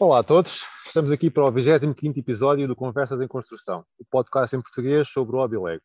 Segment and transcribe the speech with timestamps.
[0.00, 0.50] Olá a todos,
[0.86, 5.36] estamos aqui para o 25 episódio do Conversas em Construção, o podcast em português sobre
[5.36, 5.82] o hobby Lego.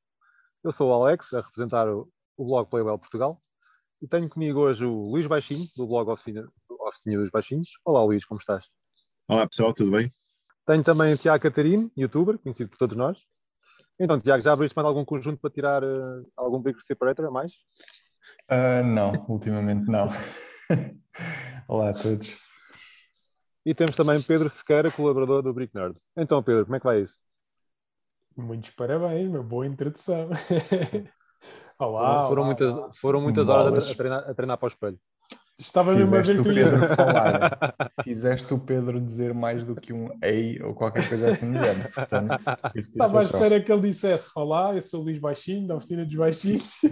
[0.63, 2.07] Eu sou o Alex, a representar o
[2.37, 3.41] blog Playwell Portugal,
[4.01, 7.67] e tenho comigo hoje o Luís Baixinho, do blog Oficina, Oficina dos Baixinhos.
[7.83, 8.63] Olá Luís, como estás?
[9.27, 10.09] Olá pessoal, tudo bem?
[10.65, 13.17] Tenho também o Tiago Catarino, youtuber, conhecido por todos nós.
[13.99, 17.51] Então, Tiago, já abriste mais algum conjunto para tirar uh, algum Big Separator a mais?
[18.49, 20.07] Uh, não, ultimamente não.
[21.67, 22.45] Olá a todos.
[23.65, 25.95] E temos também Pedro Sequeira, colaborador do Brick Nerd.
[26.15, 27.15] Então, Pedro, como é que vai isso?
[28.37, 30.29] Muitos parabéns, uma boa introdução.
[31.79, 32.91] olá, foram, olá, muitas, olá.
[33.01, 34.99] foram muitas horas a treinar, a treinar para o espelho.
[35.57, 37.57] Estava mesmo a ver Fizeste o tu Pedro falar.
[38.03, 41.89] Fizeste o Pedro dizer mais do que um ei ou qualquer coisa assim do género.
[41.91, 42.33] Portanto,
[42.75, 46.13] Estava à espera que ele dissesse: Olá, eu sou o Luís Baixinho, da oficina dos
[46.13, 46.69] Baixinhos.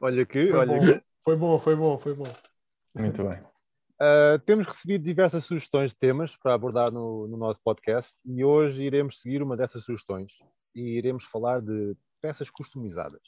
[0.00, 0.80] Olha que, foi, olha bom.
[0.80, 1.02] que.
[1.24, 2.51] foi bom, foi bom, foi bom.
[2.94, 3.40] Muito bem.
[4.02, 8.82] Uh, temos recebido diversas sugestões de temas para abordar no, no, nosso podcast e hoje
[8.82, 10.32] iremos seguir uma dessas sugestões
[10.74, 13.22] e iremos falar de peças customizadas.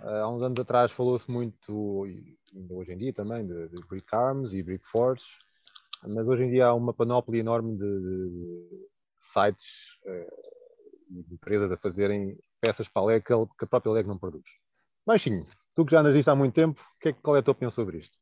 [0.00, 2.36] Uh, há uns anos atrás falou-se muito, e
[2.70, 5.24] hoje em dia também, de, de Brick Arms e Brick Force,
[6.02, 8.88] mas hoje em dia há uma panóplia enorme de, de
[9.32, 9.66] sites
[10.06, 14.18] uh, e de empresas a fazerem peças para a Lego que, a própria Lego não
[14.18, 14.44] produz.
[15.06, 17.52] Baixinho, tu que já andas isto há muito tempo, que é, qual é a tua
[17.52, 18.16] opinião sobre isto?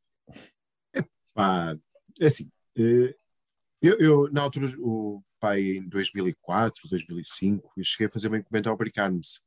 [1.34, 1.76] Pá,
[2.20, 8.28] é assim, eu, eu, na altura, o pai em 2004, 2005, eu cheguei a fazer
[8.28, 9.40] uma encomenda ao Brick Arms.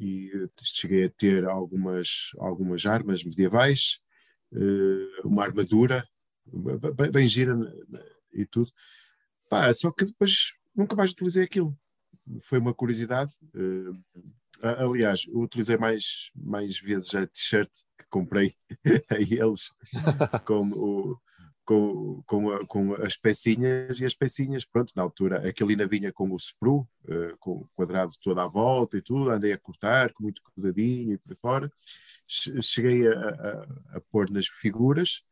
[0.00, 0.30] E
[0.62, 4.04] cheguei a ter algumas, algumas armas medievais,
[5.24, 6.06] uma armadura,
[7.12, 7.56] bem gira
[8.32, 8.70] e tudo.
[9.48, 11.76] Pá, só que depois nunca mais utilizei aquilo.
[12.42, 13.32] Foi uma curiosidade.
[14.62, 18.54] Aliás, eu utilizei mais, mais vezes a t-shirt que comprei
[19.08, 19.70] a eles
[20.44, 21.20] com, o,
[21.64, 26.12] com, com, a, com, as pecinhas e as pecinhas, pronto, na altura aquele ainda vinha
[26.12, 30.12] com o sprue, uh, com o quadrado todo à volta e tudo, andei a cortar
[30.12, 31.72] com muito cuidadinho e por fora.
[32.26, 35.24] Cheguei a, a, a pôr nas figuras,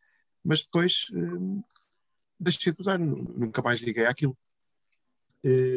[0.44, 1.64] mas depois uh,
[2.38, 4.36] deixei de usar, nunca mais liguei àquilo.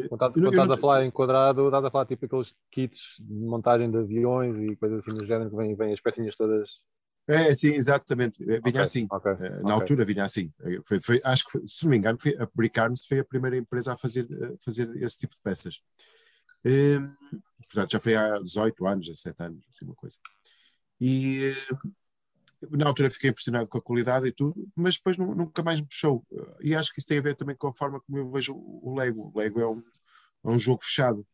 [0.08, 3.90] Quando, quando estás a falar em quadrado, estás a falar tipo aqueles kits de montagem
[3.90, 6.68] de aviões e coisas assim do género que vêm, vêm as pecinhas todas.
[7.28, 8.44] É, sim, exatamente.
[8.44, 9.06] Vinha okay, assim.
[9.08, 9.72] Okay, Na okay.
[9.72, 10.52] altura vinha assim.
[10.84, 13.24] Foi, foi, acho que, foi, se não me engano, foi, a Brick Arms foi a
[13.24, 15.80] primeira empresa a fazer, a fazer esse tipo de peças.
[16.64, 17.14] Hum,
[17.58, 20.16] portanto, já foi há 18 anos, 17 anos, assim uma coisa.
[21.00, 21.52] E
[22.70, 26.24] na altura fiquei impressionado com a qualidade e tudo, mas depois nunca mais me puxou.
[26.60, 28.94] E acho que isso tem a ver também com a forma como eu vejo o
[28.96, 29.30] Lego.
[29.34, 29.82] O Lego é um,
[30.44, 31.26] é um jogo fechado,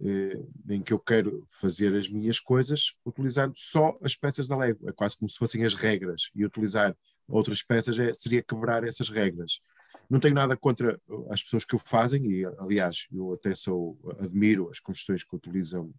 [0.00, 0.38] eh,
[0.68, 4.88] em que eu quero fazer as minhas coisas utilizando só as peças da Lego.
[4.88, 6.30] É quase como se fossem as regras.
[6.34, 6.94] E utilizar
[7.26, 9.60] outras peças é, seria quebrar essas regras.
[10.08, 11.00] Não tenho nada contra
[11.30, 15.92] as pessoas que o fazem, e aliás, eu até sou, admiro as construções que utilizam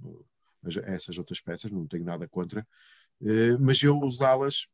[0.85, 2.65] essas outras peças, não tenho nada contra.
[3.21, 4.67] Uh, mas eu usá-las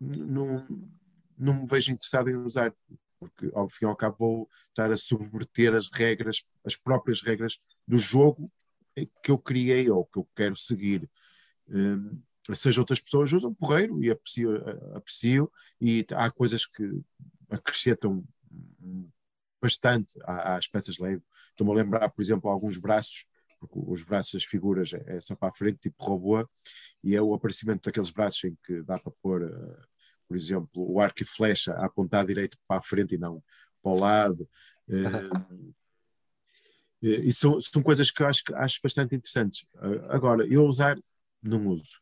[0.00, 0.66] não,
[1.38, 2.74] não me vejo interessado em usar,
[3.18, 7.58] porque ao fim e ao cabo vou estar a subverter as regras, as próprias regras
[7.86, 8.50] do jogo
[9.22, 11.08] que eu criei ou que eu quero seguir.
[11.68, 12.20] Um,
[12.54, 14.56] seja outras pessoas usam porreiro e aprecio,
[14.96, 15.50] aprecio
[15.80, 17.00] e há coisas que
[17.48, 18.24] acrescentam
[19.60, 21.22] bastante às peças Lego.
[21.50, 23.26] Estou-me a lembrar, por exemplo, alguns braços
[23.68, 26.48] porque os braços das figuras é só para a frente, tipo robô,
[27.02, 29.76] e é o aparecimento daqueles braços em que dá para pôr, uh,
[30.26, 33.42] por exemplo, o arco e flecha a apontar direito para a frente e não
[33.80, 34.48] para o lado.
[34.88, 35.74] Uh,
[37.00, 39.66] e são, são coisas que eu acho, acho bastante interessantes.
[40.08, 40.98] Agora, eu usar,
[41.42, 41.98] não uso.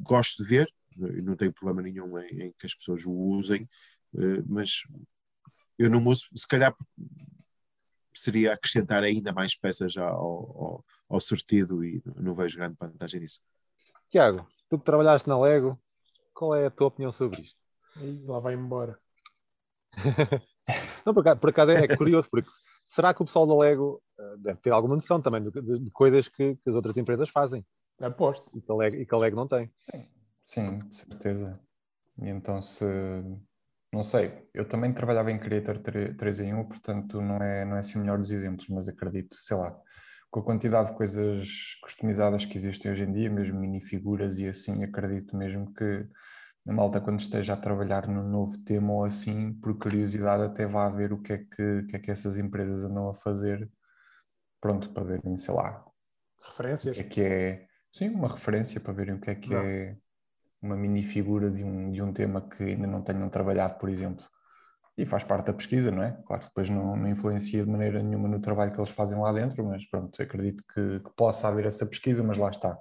[0.00, 3.68] gosto de ver, não tenho problema nenhum em, em que as pessoas o usem,
[4.46, 4.82] mas
[5.78, 6.74] eu não uso, se calhar
[8.14, 13.40] seria acrescentar ainda mais peças ao, ao, ao sortido e não vejo grande vantagem nisso.
[14.10, 15.80] Tiago, tu que trabalhaste na Lego,
[16.34, 17.56] qual é a tua opinião sobre isto?
[17.96, 18.98] E lá vai embora.
[21.04, 22.48] não, por acaso, por acaso é, curioso, porque
[22.94, 25.90] será que o pessoal da Lego uh, deve ter alguma noção também de, de, de
[25.90, 27.64] coisas que, que, as outras empresas fazem?
[28.00, 28.56] Aposto.
[28.56, 29.70] E que a Lego, e que a Lego não tem.
[30.46, 31.60] Sim, de certeza.
[32.18, 32.84] E então se
[33.92, 35.78] não sei, eu também trabalhava em Creator
[36.16, 39.36] 3 em 1, portanto não é, não é assim o melhor dos exemplos, mas acredito,
[39.40, 39.76] sei lá,
[40.30, 44.84] com a quantidade de coisas customizadas que existem hoje em dia, mesmo minifiguras e assim,
[44.84, 46.06] acredito mesmo que
[46.68, 50.88] a malta quando esteja a trabalhar num novo tema ou assim, por curiosidade até vá
[50.88, 53.68] ver o que é que, que, é que essas empresas andam a fazer,
[54.60, 55.84] pronto, para verem, sei lá,
[56.40, 56.96] Referências?
[56.96, 59.60] o que é que é, sim, uma referência para verem o que é que Não.
[59.64, 59.96] é
[60.62, 64.24] uma minifigura de um, de um tema que ainda não tenham trabalhado, por exemplo.
[64.96, 66.12] E faz parte da pesquisa, não é?
[66.26, 69.32] Claro que depois não, não influencia de maneira nenhuma no trabalho que eles fazem lá
[69.32, 72.76] dentro, mas pronto, acredito que, que possa haver essa pesquisa, mas lá está.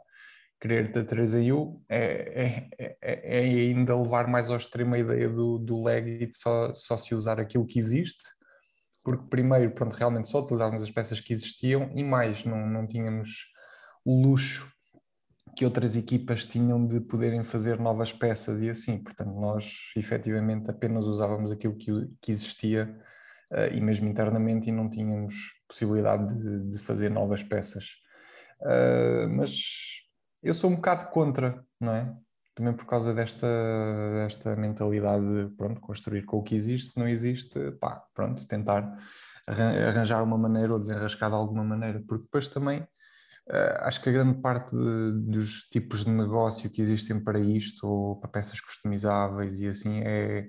[0.60, 5.30] Querer ter 3 AU é, é, é, é, ainda levar mais ao extremo a ideia
[5.30, 8.24] do, do lag e de só, só se usar aquilo que existe,
[9.02, 13.54] porque primeiro, pronto, realmente só utilizávamos as peças que existiam e mais, não, não tínhamos
[14.04, 14.70] o luxo
[15.60, 18.98] que outras equipas tinham de poderem fazer novas peças e assim.
[18.98, 21.92] Portanto, nós efetivamente apenas usávamos aquilo que,
[22.22, 22.98] que existia
[23.52, 25.36] uh, e mesmo internamente e não tínhamos
[25.68, 27.88] possibilidade de, de fazer novas peças.
[28.62, 29.62] Uh, mas
[30.42, 32.16] eu sou um bocado contra, não é?
[32.56, 33.46] Também por causa desta,
[34.14, 38.98] desta mentalidade de pronto, construir com o que existe, se não existe, pá, pronto, tentar
[39.46, 42.88] arranjar uma maneira ou desenrascar de alguma maneira, porque depois também
[43.82, 48.16] acho que a grande parte de, dos tipos de negócio que existem para isto, ou
[48.20, 50.48] para peças customizáveis e assim, é,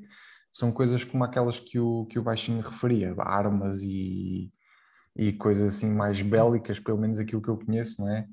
[0.53, 4.53] são coisas como aquelas que o, que o Baixinho referia, armas e,
[5.17, 8.27] e coisas assim mais bélicas, pelo menos aquilo que eu conheço, não é?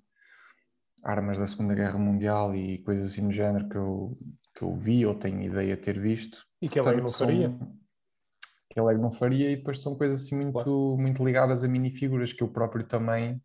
[1.03, 4.17] Armas da Segunda Guerra Mundial e coisas assim do género que eu,
[4.55, 6.39] que eu vi ou tenho ideia de ter visto.
[6.61, 7.57] E que a Lego não faria?
[8.69, 10.97] Que a Lego não faria e depois são coisas assim muito, claro.
[10.97, 13.41] muito ligadas a minifiguras que eu próprio também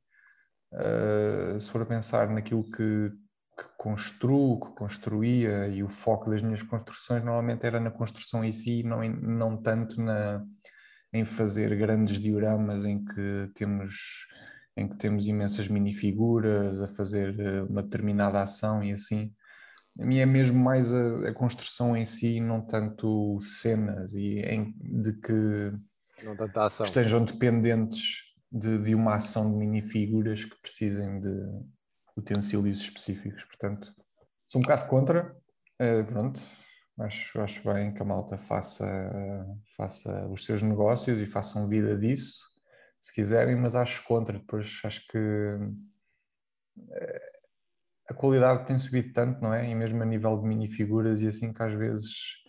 [0.72, 3.10] Uh, se for a pensar naquilo que,
[3.58, 8.52] que construo, que construía e o foco das minhas construções normalmente era na construção em
[8.52, 10.42] si, não, em, não tanto na,
[11.12, 14.26] em fazer grandes dioramas em que temos
[14.74, 19.30] em que temos imensas minifiguras a fazer eh, uma determinada ação e assim.
[20.00, 24.74] A mim é mesmo mais a, a construção em si, não tanto cenas e em,
[24.80, 25.72] de que,
[26.16, 31.32] que estejam dependentes de, de uma ação de minifiguras que precisem de
[32.16, 33.44] utensílios específicos.
[33.44, 33.92] Portanto,
[34.46, 35.34] sou um bocado contra.
[35.80, 36.38] Uh, pronto,
[37.00, 38.86] acho, acho bem que a malta faça,
[39.76, 42.44] faça os seus negócios e façam vida disso,
[43.00, 44.38] se quiserem, mas acho contra.
[44.38, 45.76] Depois acho que uh,
[48.08, 49.68] a qualidade tem subido tanto, não é?
[49.68, 52.41] E mesmo a nível de minifiguras e assim que às vezes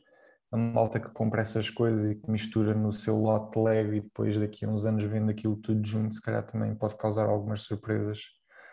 [0.54, 4.38] a malta que compra essas coisas e que mistura no seu lote Lego e depois
[4.38, 8.22] daqui a uns anos vende aquilo tudo junto, se calhar também pode causar algumas surpresas.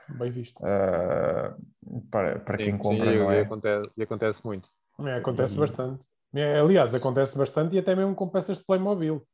[0.07, 0.61] Bem visto.
[0.61, 3.41] Uh, para, para sim, quem compra, sim, não e, é?
[3.41, 4.69] Acontece, e acontece muito.
[4.99, 6.07] É, acontece bastante.
[6.35, 9.27] É, aliás, acontece bastante e até mesmo com peças de Playmobil.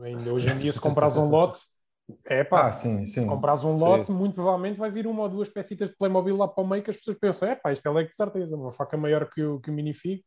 [0.00, 1.58] Ainda hoje em dia, se compras um lote,
[2.24, 3.26] é pá, ah, sim, sim.
[3.26, 4.12] compras um lote, sim.
[4.12, 6.90] muito provavelmente vai vir uma ou duas peças de Playmobil lá para o meio que
[6.90, 9.58] as pessoas pensam, é pá, isto é Lego de certeza, uma faca maior que o,
[9.58, 10.22] que o minifig.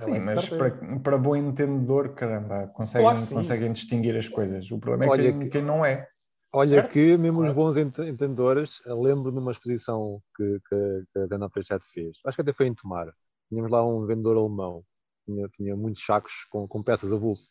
[0.00, 4.70] Sim, mas para, para bom entendedor, caramba, conseguem, claro conseguem distinguir as coisas.
[4.70, 6.08] O problema é Olha quem, que, quem não é.
[6.52, 6.92] Olha certo?
[6.92, 7.50] que mesmo claro.
[7.50, 12.42] os bons entendedores, lembro numa exposição que, que, que a Dana Peixoto fez, acho que
[12.42, 13.12] até foi em Tomar,
[13.48, 14.84] tínhamos lá um vendedor alemão,
[15.24, 17.48] tinha, tinha muitos sacos com, com peças a vulso.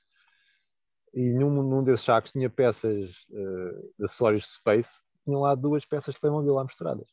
[1.14, 4.90] E num, num desses sacos tinha peças uh, de acessórios de Space,
[5.24, 7.08] tinham lá duas peças de Playmobil lá misturadas.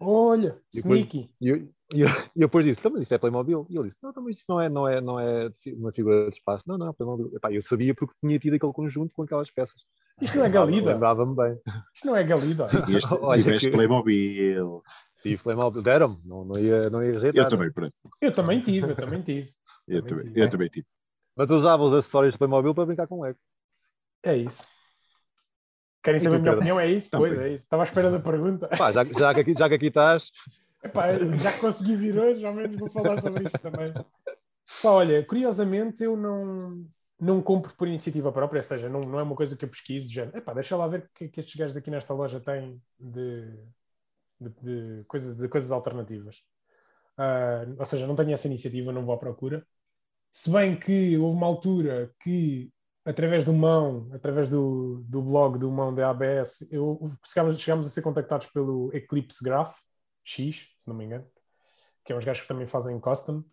[0.00, 1.30] Olha, e depois, sneaky.
[1.40, 1.68] E
[2.00, 3.66] eu, e eu, e depois disse, mas isso é Playmobil.
[3.70, 6.36] E ele disse, não, mas isto não é, não, é, não é uma figura de
[6.36, 6.62] espaço.
[6.66, 7.30] Não, não, é Playmobil.
[7.34, 9.80] Epá, eu sabia porque tinha tido aquele conjunto com aquelas peças.
[10.20, 10.92] Isto não é Galida.
[10.92, 11.58] Lembrava-me bem.
[11.94, 12.68] Isto não é Galida.
[12.86, 13.76] Tiveste, tiveste que...
[13.76, 14.82] Playmobil.
[15.22, 15.82] Tive Playmobil.
[15.82, 16.18] Deram-me.
[16.24, 17.44] Não, não, ia, não ia rejeitar.
[17.44, 17.94] Eu também, pronto.
[18.20, 19.50] Eu também tive, eu também tive.
[19.88, 20.40] Eu também, tive.
[20.40, 20.86] eu também tive.
[21.36, 23.38] Mas tu usava os acessórios de Playmobil para brincar com o Lego.
[24.22, 24.66] É isso.
[26.02, 26.78] Querem saber a minha opinião?
[26.78, 27.10] É isso?
[27.10, 27.34] Também.
[27.34, 27.64] Pois, é isso.
[27.64, 28.68] Estava à espera da pergunta.
[28.68, 30.22] Pá, já, já, que aqui, já que aqui estás,
[30.84, 33.92] Epá, já consegui vir hoje, ao menos vou falar sobre isto também.
[34.82, 36.86] Pá, olha, curiosamente eu não,
[37.18, 40.12] não compro por iniciativa própria, ou seja, não, não é uma coisa que eu pesquiso,
[40.12, 43.50] género, epá, deixa lá ver o que, que estes gajos aqui nesta loja têm de,
[44.38, 46.42] de, de coisas, de coisas alternativas.
[47.18, 49.66] Uh, ou seja, não tenho essa iniciativa, não vou à procura.
[50.32, 52.70] Se bem que houve uma altura que,
[53.04, 57.90] através do mão, através do, do blog do mão da ABS, eu, chegámos, chegámos a
[57.90, 59.76] ser contactados pelo Eclipse Graph,
[60.24, 61.26] X, se não me engano,
[62.04, 63.44] que é uns gajos que também fazem custom,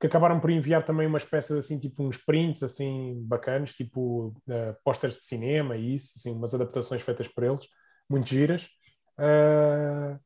[0.00, 4.76] que acabaram por enviar também umas peças assim, tipo uns prints assim bacanas, tipo uh,
[4.84, 7.66] posters de cinema e isso, assim, umas adaptações feitas por eles,
[8.08, 8.68] muito giras.
[9.18, 10.18] Uh,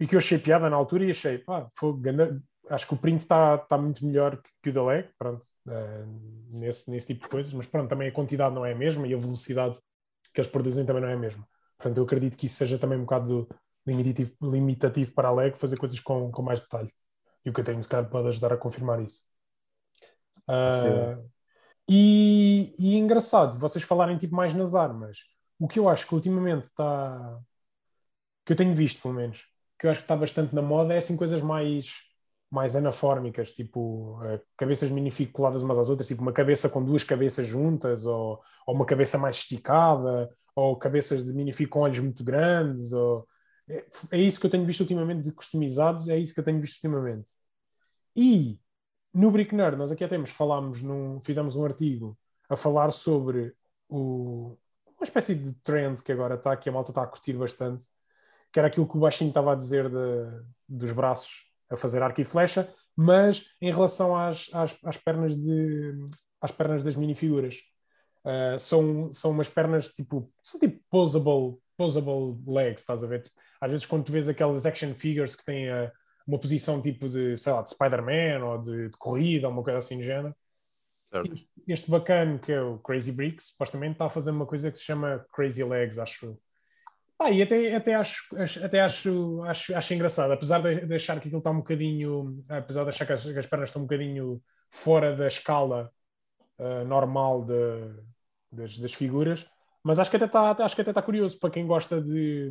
[0.00, 1.94] e que eu achei piada na altura e achei, pá, foi,
[2.70, 6.58] acho que o print está tá muito melhor que, que o da leg, pronto, uh,
[6.58, 9.14] nesse, nesse tipo de coisas, mas pronto, também a quantidade não é a mesma e
[9.14, 9.78] a velocidade
[10.32, 11.46] que eles produzem também não é a mesma.
[11.76, 15.56] Portanto, eu acredito que isso seja também um bocado do, limitativo, limitativo para a Lego
[15.56, 16.92] fazer coisas com, com mais detalhe.
[17.44, 19.22] E o que eu tenho, se calhar, pode ajudar a confirmar isso.
[20.48, 21.22] Uh,
[21.88, 25.18] e, e engraçado, vocês falarem tipo mais nas armas.
[25.58, 27.38] O que eu acho que ultimamente está.
[28.44, 29.44] que eu tenho visto, pelo menos,
[29.78, 31.96] que eu acho que está bastante na moda é assim coisas mais,
[32.50, 37.04] mais anafórmicas, tipo uh, cabeças minifig coladas umas às outras, tipo uma cabeça com duas
[37.04, 42.24] cabeças juntas, ou, ou uma cabeça mais esticada, ou cabeças de minifig com olhos muito
[42.24, 43.28] grandes, ou...
[43.68, 46.60] é, é isso que eu tenho visto ultimamente de customizados, é isso que eu tenho
[46.60, 47.30] visto ultimamente.
[48.16, 48.58] E
[49.12, 52.18] no Brick Nerd, nós aqui até temos, falámos num, fizemos um artigo
[52.48, 53.54] a falar sobre
[53.88, 54.56] o,
[54.96, 57.86] uma espécie de trend que agora está, que a malta está a curtir bastante,
[58.52, 62.20] que era aquilo que o baixinho estava a dizer de, dos braços a fazer arco
[62.20, 66.08] e flecha, mas em relação às, às, às pernas de
[66.40, 67.62] às pernas das minifiguras.
[68.22, 73.22] Uh, são, são umas pernas tipo, são tipo posable, posable legs, estás a ver?
[73.22, 75.90] Tipo, às vezes quando tu vês aquelas action figures que têm uh,
[76.26, 79.78] uma posição tipo de, sei lá, de Spider-Man ou de, de, corrida ou uma coisa
[79.78, 80.34] assim do género.
[81.32, 84.78] Este, este bacana que é o Crazy Bricks, supostamente está a fazer uma coisa que
[84.78, 86.36] se chama Crazy Legs, acho
[87.18, 91.28] ah, e até, até, acho, até acho, acho, acho engraçado, apesar de, de achar que
[91.28, 94.42] aquilo está um bocadinho, apesar de achar que as, que as pernas estão um bocadinho
[94.70, 95.92] fora da escala
[96.58, 97.54] uh, normal de,
[98.50, 99.48] das, das, figuras,
[99.84, 102.50] mas acho que até está, acho que até está curioso para quem gosta de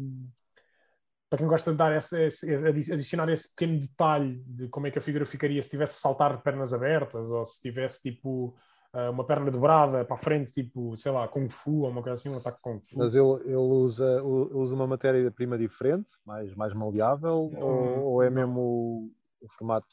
[1.29, 4.99] para quem gosta de dar esse, esse, adicionar esse pequeno detalhe de como é que
[4.99, 8.55] a figura ficaria se tivesse saltar de pernas abertas ou se tivesse tipo
[8.93, 12.13] uh, uma perna dobrada para a frente, tipo, sei lá, Kung Fu ou uma coisa
[12.13, 12.99] assim, um ataque Kung Fu.
[12.99, 18.29] Mas ele, ele usa, usa uma matéria-prima diferente, mais, mais maleável, hum, ou, ou, é
[18.29, 19.11] mesmo o,
[19.41, 19.87] o, formato?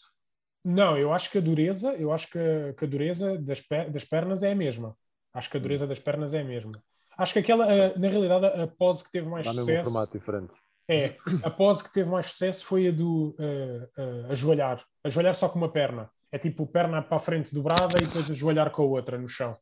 [0.63, 4.43] Não, eu acho que a dureza, eu acho que, que a dureza das, das pernas
[4.43, 4.95] é a mesma.
[5.33, 6.83] Acho que a dureza das pernas é a mesma.
[7.21, 9.81] Acho que aquela, na realidade, a pose que teve mais Dá sucesso.
[9.81, 10.53] Um formato diferente.
[10.89, 14.85] É, a pose que teve mais sucesso foi a do uh, uh, ajoelhar.
[15.05, 18.71] Ajoelhar só com uma perna é tipo perna para a frente dobrada e depois ajoelhar
[18.71, 19.57] com a outra no chão.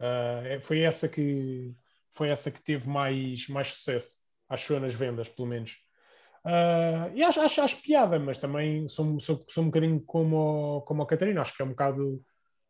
[0.00, 1.74] Uh, foi essa que
[2.10, 4.16] foi essa que teve mais, mais sucesso,
[4.48, 5.78] acho nas vendas, pelo menos.
[6.44, 11.02] Uh, e acho, acho, acho, piada, mas também sou, sou, sou um bocadinho como, como
[11.02, 12.22] a Catarina, acho que é um bocado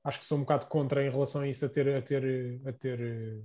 [0.04, 2.72] acho que sou um bocado contra em relação a isso, a ter, a ter, a
[2.72, 3.42] ter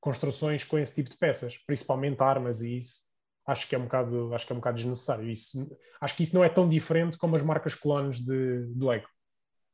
[0.00, 3.10] construções com esse tipo de peças, principalmente armas e isso
[3.46, 5.28] acho que é um bocado, acho que é um bocado desnecessário.
[5.28, 9.08] Isso, acho que isso não é tão diferente como as marcas clones de, de Lego,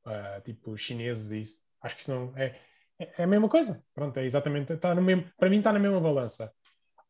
[0.06, 1.60] uh, tipo chineses e isso.
[1.82, 2.58] Acho que isso não é,
[2.98, 3.82] é, a mesma coisa.
[3.94, 6.52] Pronto, é exatamente, está no mesmo, para mim está na mesma balança.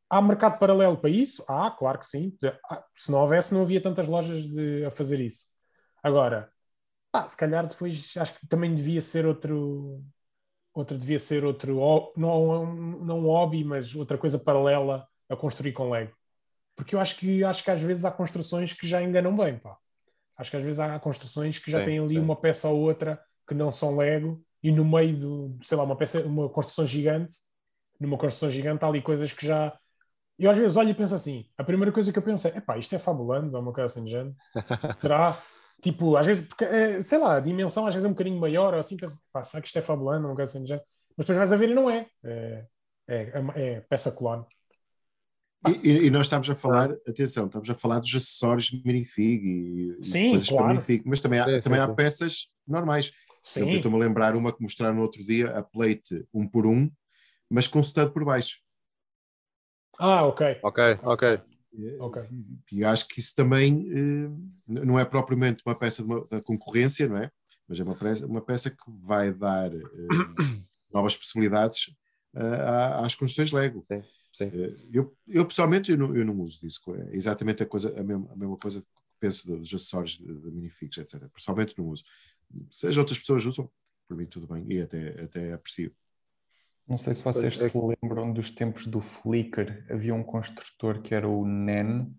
[0.09, 1.45] Há mercado paralelo para isso?
[1.49, 2.37] Ah, claro que sim.
[2.71, 5.47] Ah, se não houvesse, não havia tantas lojas de, a fazer isso.
[6.03, 6.51] Agora,
[7.13, 10.03] ah, se calhar depois acho que também devia ser outro,
[10.80, 15.90] outro devia ser outro, não, não um hobby, mas outra coisa paralela a construir com
[15.90, 16.12] Lego
[16.76, 19.76] porque eu acho que, acho que às vezes há construções que já enganam bem, pá.
[20.37, 22.21] Acho que às vezes há construções que já sim, têm ali sim.
[22.21, 23.18] uma peça ou outra
[23.49, 27.37] que não são Lego e no meio do, sei lá, uma peça, uma construção gigante,
[27.99, 29.76] numa construção gigante há ali coisas que já.
[30.38, 32.76] Eu às vezes olho e penso assim, a primeira coisa que eu penso é, epá,
[32.76, 34.37] isto é fabulando, ou uma coisa assim de género.
[34.99, 35.42] Será?
[35.83, 38.75] Tipo, às vezes, porque, é, sei lá, a dimensão às vezes é um bocadinho maior,
[38.75, 40.85] ou assim, penso, pá, será que isto é uma coisa assim género?
[41.16, 42.06] Mas depois vais a ver e não é.
[42.25, 42.66] É,
[43.09, 44.45] é, é, é peça clone.
[45.83, 47.11] E, e, nós estamos a falar, ah.
[47.11, 50.64] atenção, estamos a falar dos acessórios de minifig e, sim, coisas claro.
[50.64, 53.11] para minifig, mas também há, também há peças normais.
[53.42, 53.71] Sim.
[53.71, 56.90] Eu estou-me a lembrar uma que mostraram no outro dia, a plate um por um,
[57.50, 58.59] mas com stud por baixo.
[59.99, 60.59] Ah, ok.
[60.62, 61.40] Ok, ok.
[62.00, 62.23] Okay.
[62.73, 64.30] E acho que isso também eh,
[64.68, 67.30] não é propriamente uma peça de uma, da concorrência, não é?
[67.68, 69.87] Mas é uma peça, uma peça que vai dar eh,
[70.92, 71.88] novas possibilidades
[72.35, 73.85] uh, às construções Lego.
[73.88, 74.02] Sim.
[74.40, 78.02] Eh, eu, eu pessoalmente eu não, eu não uso disso, é exatamente a, coisa, a,
[78.02, 78.87] mesma, a mesma coisa que
[79.18, 81.28] penso dos acessórios de, de minifigs, etc.
[81.33, 82.04] Pessoalmente não uso.
[82.71, 83.71] Seja outras pessoas usam,
[84.06, 85.92] por mim tudo bem, e até, até aprecio.
[86.88, 87.69] Não sei se vocês é.
[87.69, 92.14] se lembram dos tempos do Flickr, havia um construtor que era o NEN,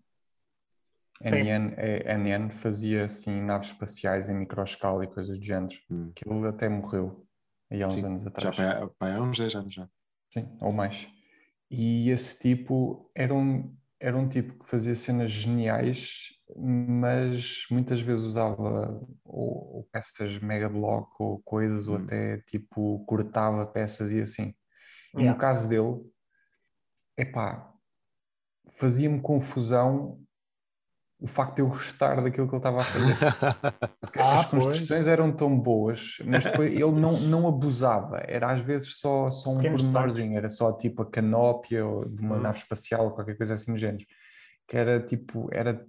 [1.21, 1.73] NN,
[2.05, 6.11] NN fazia assim naves espaciais em microescala e coisas do género, hum.
[6.13, 7.25] que ele até morreu
[7.71, 8.55] aí há uns Sim, anos atrás.
[8.55, 9.89] Já para, há uns 10 anos já.
[10.31, 11.07] Sim, ou mais.
[11.69, 18.25] E esse tipo era um, era um tipo que fazia cenas geniais, mas muitas vezes
[18.25, 21.93] usava ou, ou peças mega block ou coisas, hum.
[21.93, 24.53] ou até tipo cortava peças e assim.
[25.13, 25.33] E yeah.
[25.33, 26.01] no caso dele,
[27.17, 27.73] epá,
[28.77, 30.21] fazia-me confusão
[31.19, 33.17] o facto de eu gostar daquilo que ele estava a fazer.
[34.19, 35.07] ah, as construções pois.
[35.07, 38.17] eram tão boas, mas depois ele não, não abusava.
[38.27, 42.41] Era às vezes só, só um pormenorzinho, era só tipo a canópia de uma hum.
[42.41, 44.05] nave espacial, qualquer coisa assim do género.
[44.67, 45.83] Que era tipo, era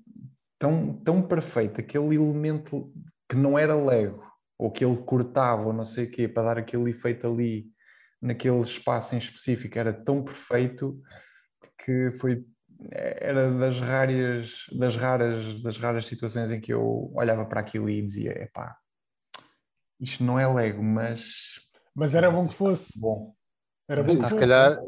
[0.58, 2.90] tão, tão perfeito, aquele elemento
[3.28, 4.24] que não era Lego,
[4.58, 7.66] ou que ele cortava, ou não sei o quê, para dar aquele efeito ali,
[8.20, 10.98] naquele espaço em específico, era tão perfeito
[11.84, 12.44] que foi
[12.92, 18.02] era das raras, das raras, das raras situações em que eu olhava para aquilo e
[18.02, 18.76] dizia, epá,
[20.00, 21.60] isto não é Lego, mas
[21.94, 23.00] Mas era bom que fosse.
[23.00, 23.34] bom.
[23.88, 24.40] Era bom Mas que está Se fosse.
[24.40, 24.78] calhar,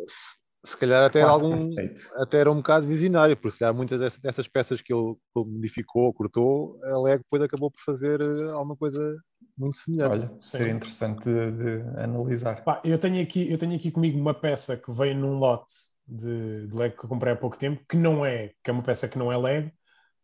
[0.67, 2.03] se calhar até, Quase algum, aceito.
[2.17, 5.41] até era um bocado visionário, porque se calhar muitas dessas, dessas peças que ele que
[5.41, 9.17] ele modificou, cortou, a Lego depois acabou por fazer eh, alguma coisa
[9.57, 10.13] muito semelhante.
[10.13, 12.63] Olha, seria interessante de, de analisar.
[12.65, 15.73] Pá, eu, tenho aqui, eu tenho aqui comigo uma peça que veio num lote
[16.11, 18.83] de, de Lego que eu comprei há pouco tempo, que não é, que é uma
[18.83, 19.73] peça que não é Lego.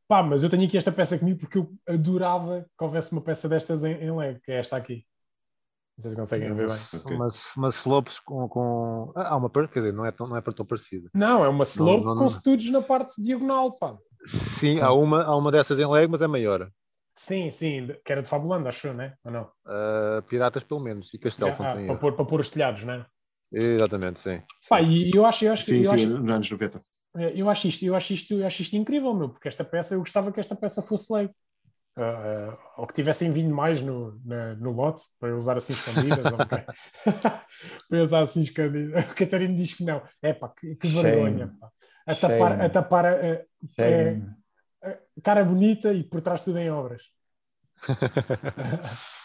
[0.09, 3.49] Pá, mas eu tenho aqui esta peça comigo porque eu adorava que houvesse uma peça
[3.49, 5.07] destas em, em Lego, que é esta aqui.
[5.99, 6.81] Não sei se conseguem ver bem.
[7.01, 7.17] Ok.
[7.19, 8.49] Mas, mas slopes com.
[8.49, 9.13] com...
[9.17, 11.09] Ah, há uma par- quer dizer, não é, tão, não é para tão parecida.
[11.15, 12.27] Não, é uma slope não, com não.
[12.27, 13.97] estudos na parte diagonal, pá.
[14.61, 14.81] Sim, Sim.
[14.81, 16.71] Há, uma, há uma dessas em Lego, mas é maior.
[17.17, 19.17] Sim, sim, que era de Fabulando, acho eu, né?
[19.25, 19.53] Ou não?
[19.65, 23.07] Ah, piratas, pelo menos, e Castelo, Ah, para, pôr, para pôr os telhados, né?
[23.53, 24.41] Exatamente, sim.
[24.69, 26.85] Pá, e eu acho, eu acho, Sim, eu sim, acho, nos anos 90.
[27.35, 30.01] eu acho isto, eu acho isto, eu acho isto incrível, meu, porque esta peça, eu
[30.01, 31.35] gostava que esta peça fosse Lego.
[31.99, 35.75] Ah, ah, ou que tivessem vindo mais no, na- no lote para eu usar assim
[35.75, 36.29] escondidas.
[37.89, 39.05] para eu usar assim escondidas.
[39.11, 40.03] O Catarino diz que não.
[40.23, 41.49] É pá, que, que vergonha.
[41.61, 41.71] Pá.
[42.07, 43.45] A tapar, a, tapar a, a-
[43.77, 44.37] Shame.
[44.83, 47.03] a cara bonita e por trás tudo em obras.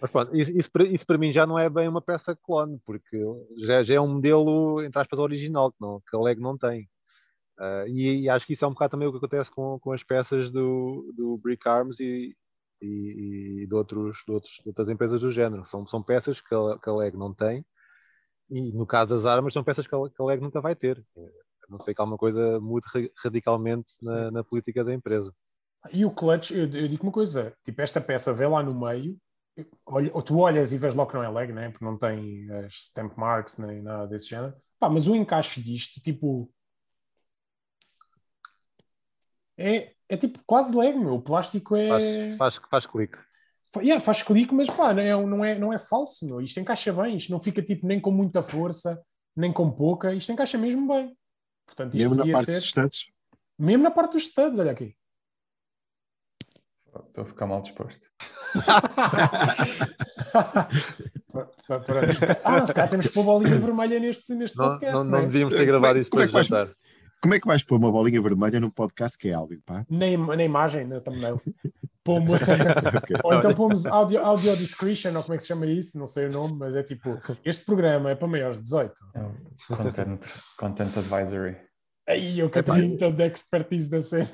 [0.00, 2.80] Mas pronto, isso, isso, para, isso para mim já não é bem uma peça clone,
[2.86, 3.20] porque
[3.66, 6.88] já, já é um modelo, entre aspas, original, que, não, que a Lego não tem.
[7.58, 9.92] Ah, e, e acho que isso é um bocado também o que acontece com, com
[9.92, 12.36] as peças do, do Brick Arms e,
[12.80, 15.66] e, e de, outros, de, outros, de outras empresas do género.
[15.68, 17.64] São, são peças que a, que a Lego não tem,
[18.50, 21.04] e no caso das armas, são peças que a, que a Lego nunca vai ter.
[21.16, 25.32] A não sei que alguma coisa mude ra- radicalmente na, na política da empresa.
[25.92, 29.16] E o clutch, eu, eu digo uma coisa, tipo, esta peça vê lá no meio,
[29.86, 31.70] olha, ou tu olhas e vês logo que não é leg, né?
[31.70, 34.54] porque não tem as stamp marks nem nada desse género.
[34.78, 36.50] Pá, mas o encaixe disto, tipo,
[39.56, 41.14] é, é tipo quase leg, meu.
[41.14, 42.36] O plástico é.
[42.36, 43.18] Faz, faz clique.
[43.74, 46.40] Fa- yeah, faz clique, mas pá, não é, não é, não é falso, meu.
[46.40, 49.02] Isto encaixa bem, isto não fica tipo nem com muita força,
[49.36, 51.16] nem com pouca, isto encaixa mesmo bem.
[51.66, 52.54] Portanto, isto Mesmo na parte ser.
[52.58, 53.12] dos estantes.
[53.58, 54.96] Mesmo na parte dos studs, olha aqui.
[57.08, 58.08] Estou a ficar mal disposto.
[61.32, 64.64] Pa- para- se calhar- ah, se calhar temos que pôr bolinha vermelha neste, neste Não,
[64.70, 65.22] podcast, não, não, não é?
[65.26, 66.74] devíamos ter gravado é- isso como é que vais- jantar.
[67.20, 69.84] Como é que vais pôr uma bolinha vermelha num podcast que é áudio, pá?
[69.90, 71.36] Nem, na imagem, na thumbnail.
[72.04, 73.16] Pomos- Ok.
[73.24, 76.26] ou então pomos audio, audio discretion, ou como é que se chama isso, não sei
[76.26, 78.94] o nome, mas é tipo, este programa é para maiores de 18.
[79.14, 80.20] É Content,
[80.56, 81.56] content Advisory.
[82.08, 84.28] Aí, o Catarino todo de expertise da cena.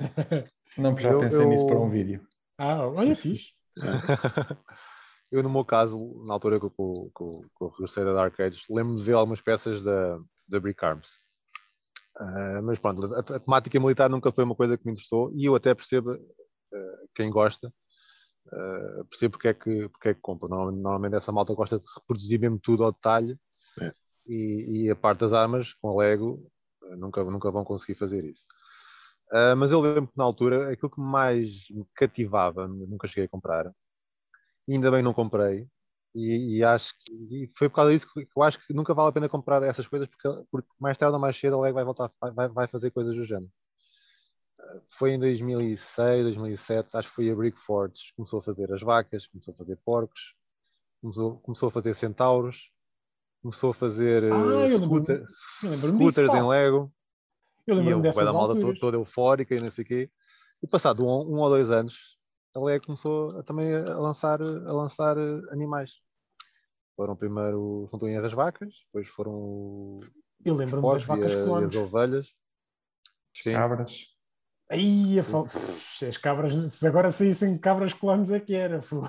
[0.77, 2.21] Não, já Eu- pensei eu- nisso para um vídeo.
[2.57, 3.53] Ah, olha, fixe.
[5.31, 8.05] Eu, no meu caso, na altura que eu, que eu- que eu- que eu regressei
[8.05, 11.07] da Dark Ages, lembro-me de ver algumas peças da, da Brick Arms.
[12.17, 15.45] Ah, mas pronto, a, a temática militar nunca foi uma coisa que me interessou e
[15.45, 17.73] eu até percebo ah, quem gosta,
[18.53, 20.47] ah, percebo porque é que, porque é que compra.
[20.47, 23.37] Normalmente, normalmente essa malta gosta de reproduzir mesmo tudo ao detalhe
[23.81, 23.91] É.
[24.27, 26.39] e, e a parte das armas, com a Lego,
[26.97, 28.45] nunca, nunca vão conseguir fazer isso.
[29.37, 33.29] Ah, mas eu lembro que na altura aquilo que mais me cativava, nunca cheguei a
[33.29, 33.69] comprar,
[34.67, 35.67] e ainda bem não comprei,
[36.15, 39.09] e, e acho que e foi por causa disso que eu acho que nunca vale
[39.09, 41.83] a pena comprar essas coisas, porque, porque mais tarde ou mais cedo a Lego vai
[41.83, 43.51] voltar, vai, vai fazer coisas do género.
[44.57, 48.81] Ah, Foi em 2006, 2007, acho que foi a Brick Forge, começou a fazer as
[48.81, 50.21] vacas, começou a fazer porcos,
[51.01, 52.55] começou, começou a fazer centauros,
[53.41, 56.37] começou a fazer Ah, lembro-me scooter- disso, scooters pá.
[56.39, 56.91] em Lego
[57.67, 60.09] Eu e lembro-me dessas da malta toda, toda eufórica e não sei o quê.
[60.63, 61.93] E passado um, um ou dois anos,
[62.55, 65.91] a Lego começou a- também a lançar, a lançar eh, animais.
[66.95, 69.99] Foram primeiro, não estou em erro, as vacas, depois foram o-
[70.45, 71.75] Eu lembro-me das vacas e, a- e clones.
[71.75, 72.27] as ovelhas.
[73.33, 73.53] Sim.
[73.53, 74.05] Cabras.
[74.71, 75.45] Aí, a fal...
[76.07, 78.81] As cabras, se agora saíssem cabras clones é que era.
[78.81, 79.07] fogo.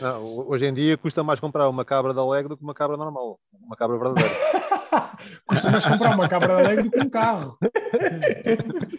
[0.00, 2.74] Não, ho- hoje em dia custa mais comprar uma cabra da Lego do que uma
[2.74, 4.30] cabra normal, uma cabra verdadeira.
[5.46, 7.58] Custa mais comprar uma cabra da Lego do que um carro.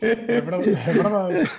[0.01, 0.69] É verdade.
[0.69, 1.51] É verdade.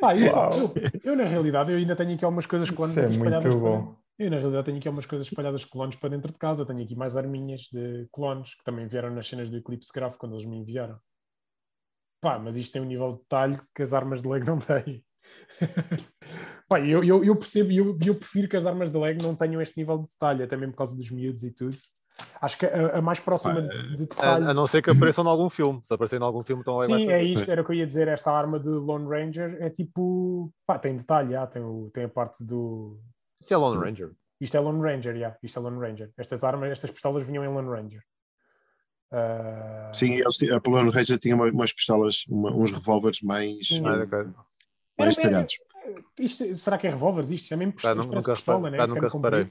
[0.00, 0.72] Pá, eu, eu,
[1.04, 3.44] eu, na realidade, eu ainda tenho aqui algumas coisas clones Isso é espalhadas.
[3.44, 3.96] para- bom.
[4.18, 6.64] Eu, na realidade, tenho aqui algumas coisas espalhadas de clones para dentro de casa.
[6.64, 10.34] Tenho aqui mais arminhas de clones que também vieram nas cenas do Eclipse Graph quando
[10.34, 10.98] eles me enviaram.
[12.20, 15.04] Pá, mas isto tem um nível de detalhe que as armas de Lego não têm.
[16.68, 19.34] Pá, eu, eu, eu percebo e eu, eu prefiro que as armas de Lego não
[19.34, 21.76] tenham este nível de detalhe, até mesmo por causa dos miúdos e tudo.
[22.40, 24.44] Acho que a, a mais próxima de, de A, detalhe.
[24.46, 25.82] a não ser que apareçam em algum filme.
[25.88, 27.76] Se aparecer em algum filme, então a Lego Sim, é isto, era o que eu
[27.76, 28.06] ia dizer.
[28.08, 30.52] Esta arma de Lone Ranger é tipo.
[30.66, 33.00] Pá, tem detalhe, já, tem, o, tem a parte do.
[33.40, 34.12] Isso é Lone Ranger.
[34.40, 36.10] Isto é Lone Ranger, já, isto é Lone Ranger.
[36.16, 38.02] Estas armas, estas pistolas vinham em Lone Ranger.
[39.12, 43.86] Uh, Sim, eles, a Polone Ranger tinha uma- umas pistolas, uma- uns revólveres mais, Sim.
[43.86, 44.06] Ah,
[44.98, 45.54] mais Era- talhados.
[46.18, 47.30] isto, será que é revólveres?
[47.30, 48.86] Isto é mesmo pistola, nunca repare- né?
[48.86, 49.36] nunca comprido.
[49.36, 49.46] reparei.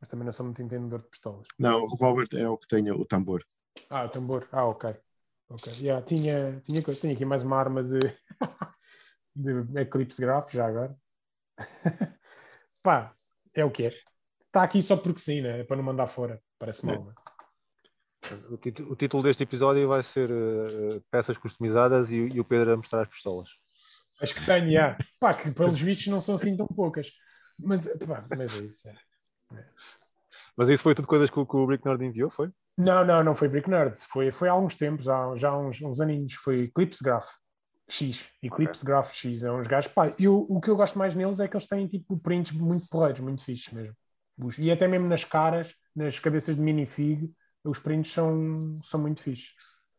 [0.00, 1.46] Mas também não sou muito entendedor de pistolas.
[1.58, 3.44] Não, o revólver é o que tem o tambor.
[3.90, 4.48] Ah, o tambor.
[4.52, 4.94] Ah, ok.
[5.48, 5.72] Ok.
[5.80, 7.98] Yeah, tinha, tinha, coisa- tenho aqui mais uma arma de,
[9.34, 10.96] de Eclipse Graph, já agora.
[12.82, 13.12] Pá,
[13.54, 13.88] é o que é.
[14.46, 15.60] Está aqui só porque sim, né?
[15.60, 16.42] É para não mandar fora.
[16.58, 17.14] Parece mal, né?
[18.50, 22.72] O, tit- o título deste episódio vai ser eh, Peças Customizadas e, e o Pedro
[22.72, 23.48] a mostrar as pistolas.
[24.20, 24.98] Acho que tenho, yeah.
[25.20, 27.12] Pá, que pelos vistos não são assim tão poucas.
[27.58, 28.88] Mas, pá, mas é isso.
[28.88, 28.98] é.
[30.56, 32.50] Mas isso foi tudo coisas que, o- que o Brick Nerd enviou, foi?
[32.78, 33.96] Não, não, não foi Brick Nerd.
[34.08, 36.34] Foi, foi há alguns tempos, já, já há uns, uns aninhos.
[36.34, 37.28] Foi Eclipse Graph
[37.88, 38.28] X.
[38.42, 39.44] Eclipse Graph X.
[39.44, 39.92] É uns gajos.
[39.92, 42.86] Pá, eu, o que eu gosto mais neles é que eles têm tipo prints muito
[42.88, 43.94] porreiros, muito fixes mesmo.
[44.58, 47.30] E até mesmo nas caras, nas cabeças de minifig,
[47.64, 49.54] os prints são, são muito fixes.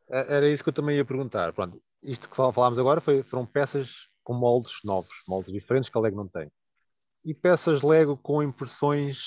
[0.10, 1.52] É- Era isso que eu também ia perguntar.
[1.54, 3.90] Pronto, isto que fal- falámos agora foi, foram peças
[4.24, 6.52] com moldes novos, moldes diferentes que a Lego não tem.
[7.26, 9.18] E peças Lego com impressões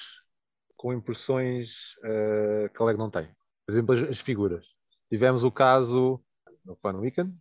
[0.77, 1.69] com impressões
[2.03, 3.29] eh, que a Lego não tem.
[3.67, 4.65] Por exemplo, as, as figuras.
[5.11, 6.19] Tivemos o caso
[6.65, 7.35] no Fun Weekend,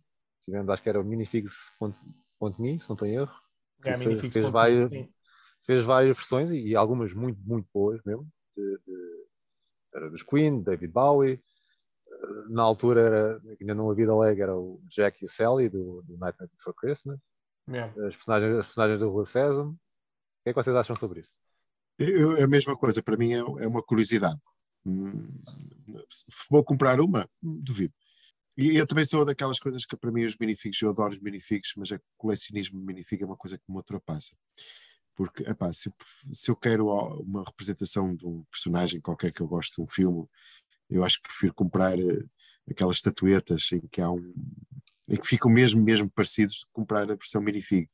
[0.44, 3.32] tivemos, acho que era o minifigs.me, se não estou em erro,
[3.82, 5.08] É, fez- fez várias- sim.
[5.64, 8.26] fez várias versões e, algumas muito, muito boas mesmo.
[8.56, 9.24] de- de-
[9.94, 11.40] era dos Queen, David Bowie.
[12.12, 15.68] Eh, Na altura era, ainda não havia da Leg, era o Jack e o Sally
[15.70, 17.18] do, do Nightmare Before Christmas.
[17.68, 17.90] Yeah.
[18.06, 19.78] As personagens, as personagens do Rua Sésamo.
[20.40, 21.30] O que é que vocês acham sobre isso?
[21.98, 24.38] Eu- é a mesma coisa, para mim é, é uma curiosidade.
[26.48, 27.28] Vou comprar uma?
[27.42, 27.92] Duvido.
[28.56, 31.72] E eu também sou daquelas coisas que para mim os minifigs, eu adoro os minifigs,
[31.76, 34.34] mas o colecionismo de minifig é uma coisa que me ultrapassa.
[35.14, 35.92] Porque, epá, se,
[36.32, 36.88] se eu quero
[37.20, 40.26] uma representação de um personagem qualquer que eu gosto de um filme,
[40.88, 42.24] eu acho que prefiro comprar eh,
[42.68, 44.34] aquelas estatuetas em que há um.
[45.08, 47.88] em que ficam mesmo, mesmo parecidos, comprar a versão minifig.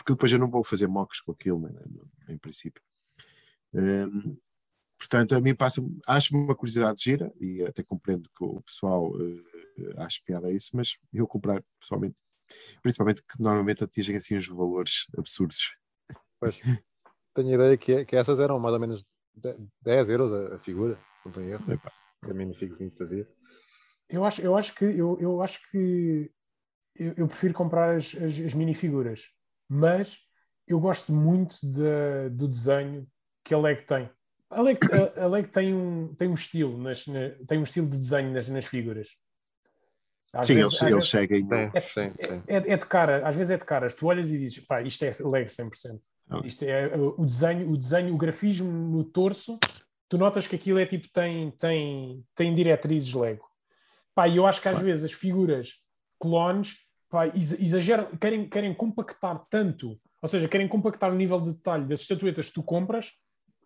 [0.00, 1.70] Porque depois eu não vou fazer mocks com aquilo, né,
[2.30, 2.82] em princípio.
[3.74, 4.34] Hum,
[4.98, 9.44] portanto, a mim passa, acho uma curiosidade gira e até compreendo que o pessoal uh,
[9.98, 12.16] acha piada a isso, mas eu comprar pessoalmente,
[12.82, 15.76] principalmente que normalmente atingem assim os valores absurdos.
[16.40, 16.56] Pois,
[17.34, 20.58] tenho a ideia que, que essas eram mais ou menos de- 10 euros a, a
[20.60, 21.64] figura, se não em erro.
[22.24, 23.28] Que a Minifig me fazia.
[24.08, 26.32] Eu acho, eu acho que eu, eu acho que
[26.96, 29.28] eu, eu prefiro comprar as, as, as minifiguras,
[29.70, 30.18] mas
[30.66, 33.06] eu gosto muito da- do desenho
[33.44, 34.10] que a Lego tem.
[34.50, 34.80] A Lego,
[35.16, 38.32] a, a Lego tem, um, tem um estilo, nas, na- tem um estilo de desenho
[38.32, 39.16] nas, nas figuras.
[40.32, 42.42] Às Sim, vezes- eles, eles vezes- sim, sim.
[42.46, 43.94] é, é de cara, às vezes é de caras.
[43.94, 46.00] Tu olhas e dizes, pá, isto é Lego 100%.
[46.28, 46.40] Ah.
[46.44, 49.58] Isto é o desenho, o desenho, o grafismo no torso.
[50.08, 53.44] Tu notas que aquilo é tipo, tem, tem, tem diretrizes Lego.
[54.14, 54.86] Pá, e eu acho que às Claro.
[54.86, 55.80] vezes as figuras
[56.20, 56.76] clones
[57.34, 62.00] exa- exageram, querem, querem compactar tanto, ou seja, querem compactar o nível de detalhe das
[62.02, 63.12] estatuetas que tu compras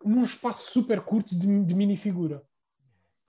[0.03, 2.41] num espaço super curto de, de minifigura.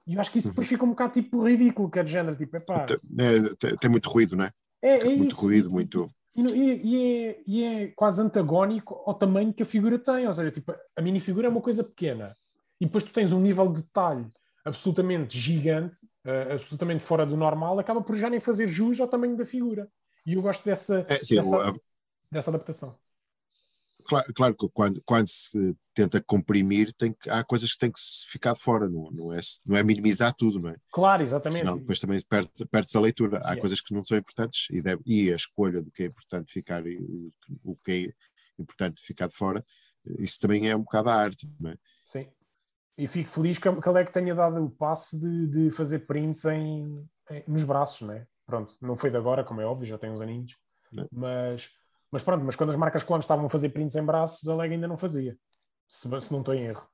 [0.07, 0.53] E eu acho que isso Uhum.
[0.53, 3.77] depois fica um bocado tipo ridículo, que é de género, tipo, epá, Tem, é, tem-
[3.77, 4.53] tem muito ruído, não é?
[4.83, 5.43] é, é muito isso.
[5.43, 6.11] ruído, E- muito.
[6.37, 10.27] e, e- e é, e é quase antagónico ao tamanho que a figura tem.
[10.27, 12.37] Ou seja, tipo, a minifigura é uma coisa pequena.
[12.81, 14.27] E depois tu tens um nível de detalhe
[14.65, 19.37] absolutamente gigante, eh, absolutamente fora do normal, acaba por já nem fazer jus ao tamanho
[19.37, 19.89] da figura.
[20.27, 21.75] E eu gosto dessa, É, sim, dessa,
[22.31, 22.99] dessa adaptação.
[24.05, 27.99] Claro, claro que quando, quando se tenta comprimir, tem que, há coisas que têm que
[28.31, 30.77] ficar de fora, não, não, é, não é minimizar tudo, não é?
[30.93, 31.59] Claro, exatamente.
[31.59, 33.39] Senão depois também se perde, perde-se a leitura.
[33.39, 33.61] Há Yeah.
[33.61, 36.87] coisas que não são importantes e, deve- e a escolha do que é importante ficar
[36.87, 36.99] e
[37.65, 38.13] o, que é
[38.63, 39.65] importante ficar de fora,
[40.21, 41.77] isso também é um bocado a arte, não é?
[42.13, 42.29] Sim.
[42.97, 46.45] E fico feliz que que a Lego tenha dado o passo de, de fazer prints
[46.45, 48.27] em, em- nos braços, né?
[48.47, 50.57] Pronto, não foi de agora, como é óbvio, já tem uns aninhos.
[50.93, 51.09] Não.
[51.11, 51.71] Mas,
[52.11, 54.75] mas pronto, mas quando as marcas clones estavam a fazer prints em braços, a Lego
[54.75, 55.37] ainda não fazia.
[55.89, 56.89] Se, se não estou em erro.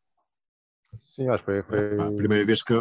[1.14, 2.00] Sim, acho que foi.
[2.00, 2.74] a primeira vez que.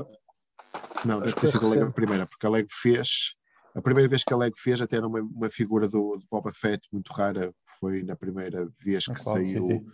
[1.06, 3.36] Não, deve ter sido a Lego a primeira, porque a Lego fez.
[3.74, 6.52] A primeira vez que a Lego fez até era uma, uma figura do, do Boba
[6.54, 9.86] Fett muito rara, foi na primeira vez que saiu City.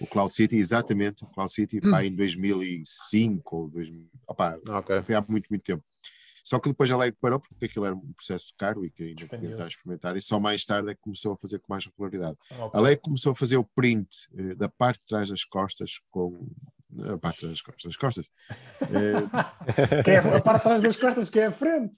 [0.00, 5.02] o Cloud City, exatamente, o Cloud City, pá, em 2005 ou 2000, opá, Ok.
[5.02, 5.82] foi há muito, muito tempo.
[6.48, 9.26] Só que depois a Lego parou porque aquilo era um processo caro e que ainda
[9.26, 11.84] podia estar a experimentar, e só mais tarde é que começou a fazer com mais
[11.86, 12.38] regularidade.
[12.52, 16.00] Ah, A Lego começou a fazer o print eh, da parte de trás das costas
[16.08, 16.48] com.
[17.12, 18.26] A parte de trás das costas, das costas.
[18.80, 21.96] Eh, Que é a parte de trás das costas, que é a frente.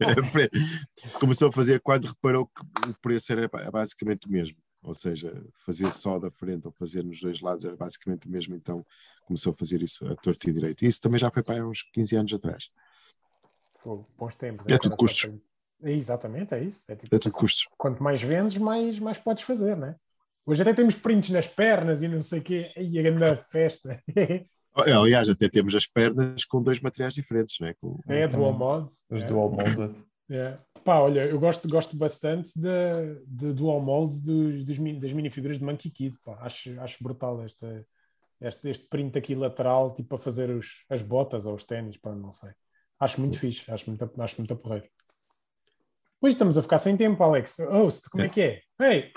[1.20, 4.56] começou a fazer quando reparou que o preço era ba- basicamente o mesmo.
[4.82, 8.54] Ou seja, fazer só da frente ou fazer nos dois lados era basicamente o mesmo,
[8.54, 8.84] então
[9.24, 10.84] começou a fazer isso a torto e direito.
[10.84, 12.68] E isso também já foi para uns 15 anos atrás.
[13.84, 14.66] Fogo, bons tempos.
[14.66, 14.78] É hein?
[14.82, 15.30] tudo custos.
[15.30, 15.42] tem-
[15.82, 16.90] É, exatamente, é isso.
[16.90, 17.68] É tipo, É tudo custos.
[17.76, 19.94] Quanto mais vendes, mais, mais podes fazer, né?
[20.46, 22.66] Hoje até temos prints nas pernas e não sei o quê.
[22.78, 24.02] E a grande festa.
[24.16, 27.74] É, Aliás, até temos as pernas com dois materiais diferentes, não é?
[27.74, 28.90] Com- é dual mod.
[29.10, 29.26] Os é.
[29.26, 29.94] dual molded.
[30.30, 30.56] É.
[30.82, 32.68] Pá, olha, eu gosto, gosto bastante de,
[33.26, 36.16] de dual mold dos, dos min- das minifiguras de Monkey Kid.
[36.24, 36.38] Pá.
[36.40, 37.86] Acho, acho brutal esta,
[38.40, 42.14] este, este print aqui lateral, tipo para fazer os, as botas ou os ténis, pá,
[42.14, 42.50] não sei.
[43.04, 44.86] Acho muito fixe, acho muito, acho muito porreiro.
[46.18, 47.58] Pois estamos a ficar sem tempo, Alex.
[47.58, 48.62] Oh, como é que é?
[48.80, 49.12] Ei,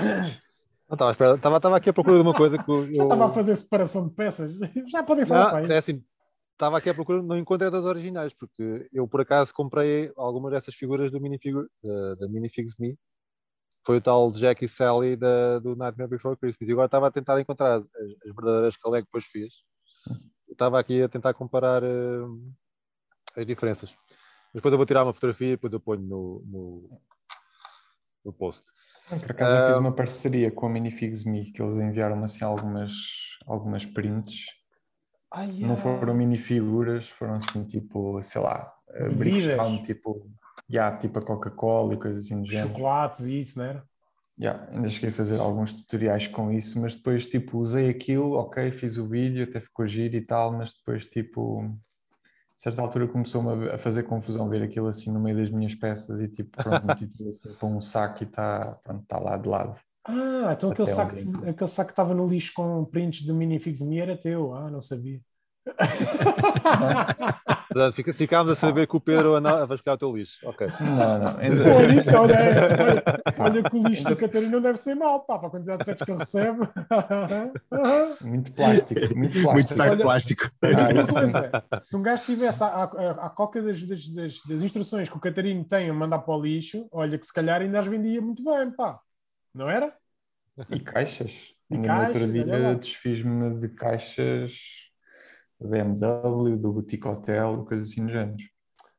[0.92, 2.94] estava, aqui à procura de uma coisa que eu.
[2.94, 4.54] já estava a fazer separação de peças.
[4.92, 5.62] Já podem falar, pá.
[5.62, 6.04] Não, é assim,
[6.52, 10.76] estava aqui à procura, não encontrei das originais, porque eu por acaso comprei algumas dessas
[10.76, 12.98] figuras do minifigur, da, da Minifigs Me.
[13.86, 16.68] Foi o tal Jack e Sally da, do Nightmare Before Christmas.
[16.68, 19.54] E agora estava a tentar encontrar as, as verdadeiras que a Lego depois fez.
[20.50, 22.26] Estava aqui a tentar comparar eh,
[23.38, 23.90] as diferenças.
[23.90, 27.02] Mas depois eu vou tirar uma fotografia e depois eu ponho no, no,
[28.26, 28.64] no post.
[29.10, 29.80] Por acaso eu fiz Ah.
[29.80, 32.92] uma parceria com a Minifigs Me, que eles enviaram assim algumas,
[33.46, 34.46] algumas prints.
[35.32, 35.78] Ai, Não ai.
[35.78, 39.10] foram minifiguras, foram assim tipo, sei lá, eh.
[39.10, 40.30] Brickstown, tipo,
[40.70, 42.70] yeah, tipo a Coca-Cola e coisas assim do género.
[42.70, 43.88] Chocolates e isso, não era?
[44.40, 48.72] Yeah, ainda cheguei a fazer alguns tutoriais com isso, mas depois tipo usei aquilo, ok,
[48.72, 51.76] fiz o vídeo, até ficou giro e tal, mas depois tipo,
[52.58, 56.28] certa altura começou-me a- fazer confusão ver aquilo assim no meio das minhas peças e
[56.28, 59.80] tipo, pronto, meti assim para um saco e está pronto, tá lá de lado.
[60.06, 61.14] Ah, então aquele saco,
[61.48, 64.54] aquele saco que estava no lixo com prints do Minifigs Me era teu.
[64.54, 65.22] Ah, não sabia.
[67.68, 70.38] Portanto, fica- ficámos a saber que o Pedro anda a vascar o teu lixo.
[70.44, 70.68] Ok.
[70.82, 71.40] Não, não, Pô,
[71.94, 72.36] isso, olha,
[73.38, 75.80] olha, olha que o lixo do Catarina não deve ser mau, pá, para a quantidade
[75.80, 76.60] de sets que ele recebe.
[78.22, 79.54] muito plástico, muito plástico.
[79.54, 80.52] Muito saco Olha- plástico.
[80.62, 81.38] Ah, isso Pois sim.
[81.38, 85.18] é, se um gajo tivesse a, a, a coca das, das, das, das instruções que
[85.18, 88.22] o Catarino tem a mandar para o lixo, olha que se calhar ainda as vendia
[88.22, 89.00] muito bem, pá.
[89.54, 89.94] Não era?
[90.70, 91.54] E caixas.
[91.70, 92.58] E Ainda no outro caixas, olha lá.
[92.70, 94.54] dia desfiz-me de caixas
[95.60, 98.38] BMW, do Boutique Hotel, coisas assim do género.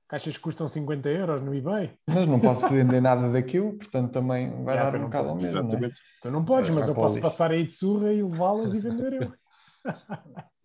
[0.08, 1.92] Caixas que custam 50 euros no eBay.
[2.06, 5.36] Mas não posso vender nada daquilo, portanto também vai Já, dar um não bocado ao
[5.36, 5.52] mesmo.
[5.52, 5.64] não é?
[5.66, 6.00] Exatamente.
[6.22, 9.12] Tu não podes, É, mas eu posso passar aí de surra e levá-las e vender
[9.12, 9.32] eu.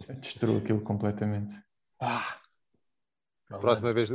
[0.08, 1.56] Eu Destruo aquilo completamente.
[2.00, 2.38] Ah.
[3.60, 4.10] Próxima vez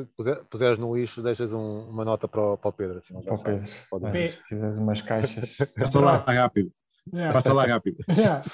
[0.51, 2.99] puseres no lixo, deixas um- uma nota para o, para o Pedro.
[2.99, 3.71] assim, Para o Pedro.
[3.93, 5.57] Olha, se quiseres umas caixas.
[5.79, 6.73] Passa lá rápido.
[7.13, 7.33] Yeah.
[7.33, 7.99] Passa lá rápido.
[8.11, 8.45] Yeah.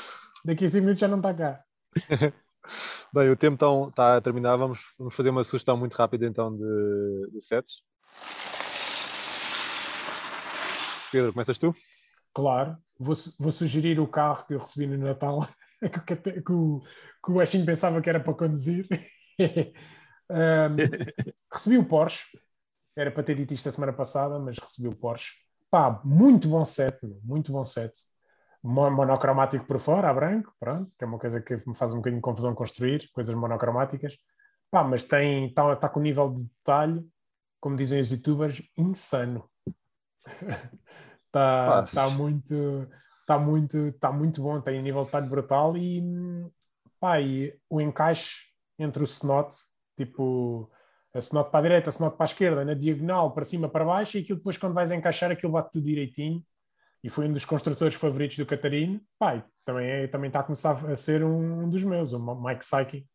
[0.44, 1.64] Daqui a 5 minutos já não está cá.
[3.14, 4.56] Bem, o tempo então está a terminar.
[4.56, 7.74] Vamos, vamos fazer uma sugestão muito rápida então de, de sets.
[11.10, 11.74] Pedro, começas tu?
[12.32, 15.46] Claro, vou, vou sugerir o carro que eu recebi no Natal,
[15.80, 16.80] que, Cate- que o,
[17.24, 18.86] que o Baixinho pensava que era para conduzir.
[20.30, 20.88] Um,
[21.52, 22.24] recebi o Porsche,
[22.96, 25.34] era para ter dito isto a semana passada, mas recebi o Porsche.
[25.70, 27.92] Pá, muito bom set, muito bom set.
[28.64, 31.98] Mo- Monocromático por fora, a branco, pronto, que é uma coisa que me faz um
[31.98, 34.16] bocadinho de confusão construir, coisas monocromáticas.
[34.70, 37.06] Pá, mas tem, está tá com um nível de detalhe,
[37.60, 39.48] como dizem os youtubers, insano.
[41.26, 42.88] Está tá muito,
[43.26, 46.00] tá muito, tá muito bom, tem um nível de detalhe brutal e,
[47.00, 49.52] pá, e o encaixe entre o snot,
[49.96, 50.70] tipo
[51.12, 53.84] a snot para a direita, a snot para a esquerda, na diagonal, para cima, para
[53.84, 56.40] baixo, e aquilo depois quando vais encaixar aquilo bate tudo direitinho.
[57.04, 58.98] E foi um dos construtores favoritos do Catarino.
[59.22, 63.06] E também, é, também está a começar a ser um dos meus, o Mike Psyche.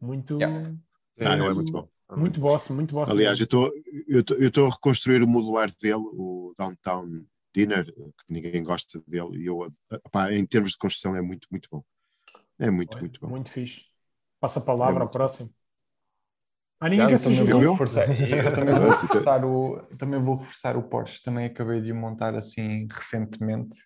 [0.00, 0.74] Muito, Yeah.
[1.20, 1.88] Ah, não, é muito bom.
[2.14, 3.08] muito boss, muito boss.
[3.08, 3.72] Aliás, eu estou
[4.06, 9.66] eu a reconstruir o modular dele, o Downtown Dinner, que ninguém gosta dele, e eu,
[10.10, 11.82] pá, em termos de construção é muito, muito bom.
[12.58, 13.28] É muito, Olha, muito bom.
[13.28, 13.84] Muito fixe.
[14.40, 15.48] Passa a palavra É ao próximo.
[16.78, 17.52] Ah, ninguém também sugerir.
[17.52, 17.72] vou eu?
[17.72, 21.22] reforçar, eu também vou reforçar o, também vou reforçar o Porsche.
[21.22, 23.76] Também acabei de o montar assim recentemente.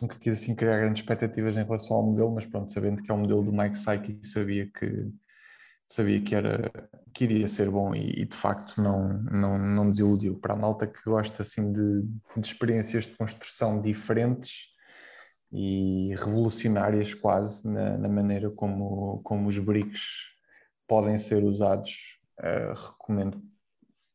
[0.00, 3.14] Nunca quis assim criar grandes expectativas em relação ao modelo, mas pronto, sabendo que é
[3.14, 5.10] o modelo do Mike Psyche, sabia que
[5.88, 6.70] sabia que era
[7.12, 10.38] que iria ser bom e, e, de facto não, não, não desiludiu.
[10.38, 12.02] Para a malta que gosta assim de,
[12.36, 14.68] de experiências de construção diferentes
[15.52, 20.31] e revolucionárias quase na, na maneira como, como os bricks
[20.92, 23.42] podem ser usados, uh, recomendo,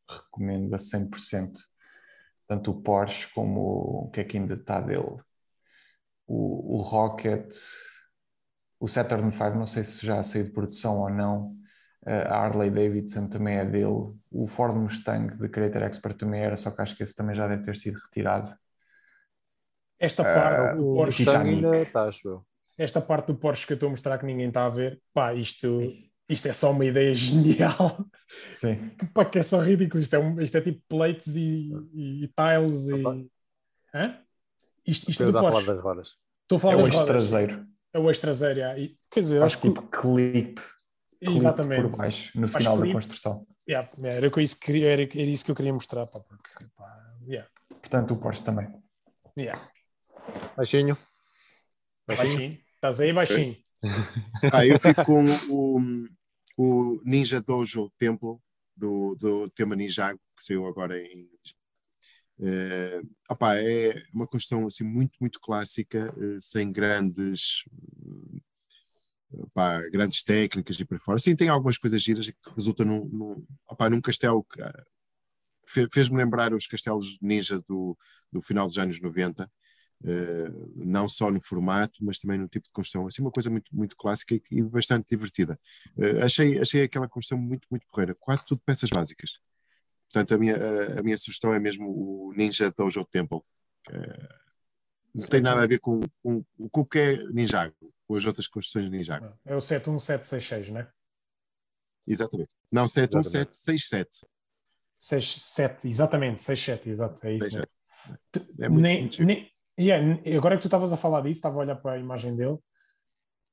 [0.08, 1.58] recomendo a 100%,
[2.48, 5.18] tanto o Porsche como o que é que ainda está dele.
[6.28, 7.52] O, o Rocket,
[8.80, 11.48] o Saturn V, não sei se já saiu de produção ou não,
[12.06, 16.56] uh, a Harley Davidson também é dele, o Ford Mustang de Creator Expert também era,
[16.56, 18.56] só que acho que esse também já deve ter sido retirado.
[19.98, 21.66] Esta parte Uh, do O Porsche Titanic.
[21.66, 22.46] ainda está, acho
[22.78, 25.34] esta parte do Porsche que eu estou a mostrar que ninguém está a ver, pá,
[25.34, 25.92] isto
[26.30, 28.06] isto é só uma ideia genial.
[28.50, 28.90] Sim.
[29.13, 30.02] Pá, que é só ridículo.
[30.04, 33.16] Isto é, um- isto é tipo plates e, e- e tiles Opa.
[33.16, 33.30] e.
[33.96, 34.20] Hã?
[34.86, 36.08] Isto, isto do a falar das rodas.
[36.44, 37.68] Estou a falar É o eixo traseiro.
[37.94, 38.78] É o eixo traseiro, já.
[38.78, 39.68] E, quer dizer, Faz acho que.
[39.70, 40.62] tipo clipe,
[41.20, 41.82] clipe Exatamente.
[41.90, 42.96] por baixo, no Faz final da clipe.
[42.96, 43.48] construção.
[43.70, 46.06] Yeah, era, com isso que queria- era, era isso que eu queria mostrar.
[46.06, 48.68] Pá, porque, pá, yeah, Portanto, o Porsche também.
[49.38, 49.62] yeah.
[50.56, 50.98] Baixinho.
[52.08, 52.58] Baixinho.
[52.76, 53.58] Estás aí baixinho.
[54.52, 55.80] Ah, eu fico com o,
[56.58, 58.38] o Ninja Dojo Temple
[58.76, 61.30] do, do tema Ninjago, que saiu agora em.
[62.39, 67.63] Eh, opá, é uma construção assim, muito, muito clássica, eh, sem grandes,
[69.34, 71.20] eh, opá, grandes técnicas e por fora.
[71.20, 74.62] Sim, tem algumas coisas giras que resultam num, num, opá, num castelo que
[75.67, 77.98] fe- fez-me lembrar os castelos ninja do,
[78.32, 79.50] do final dos anos 90.
[80.04, 83.08] Eh, não só no formato, mas também no tipo de construção.
[83.08, 85.60] Assim, uma coisa muito, muito clássica e, bastante divertida.
[85.98, 88.16] Eh, achei, achei aquela construção muito, muito porreira.
[88.16, 89.40] Quase tudo peças básicas.
[90.12, 93.42] Portanto, a minha, a, a minha sugestão é mesmo o Ninja Dojo Temple.
[93.92, 94.36] eh,
[95.16, 97.76] não tem nada a ver com, com, com o que é Ninjago,
[98.08, 99.26] com as outras construções de Ninjago.
[99.44, 100.92] É o 71766, não é?
[102.06, 102.54] Exatamente.
[102.72, 104.28] Não, 71767.
[104.98, 107.46] 67, exatamente, 67, exato, é isso.
[107.46, 107.68] 67.
[108.38, 108.64] mesmo.
[108.64, 111.56] É muito, nem, muito nem, yeah, n- agora que tu estavas a falar disso, estava
[111.56, 112.58] a olhar para a imagem dele.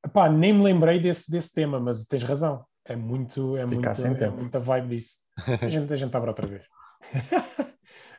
[0.04, 2.64] Epá, nem me lembrei desse, desse tema, mas tens razão.
[2.84, 4.36] É muito, é, muito, sem é tempo.
[4.40, 5.20] muita vibe disso.
[5.60, 6.64] A gente, a gente abre outra vez.